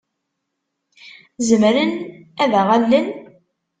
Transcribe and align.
Zemren 1.47 1.91
ad 2.43 2.53
aɣ-allen? 2.61 3.07